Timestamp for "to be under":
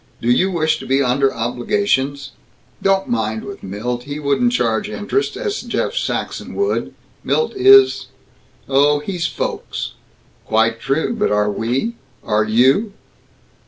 0.79-1.31